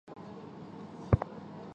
[0.03, 1.31] 头也不回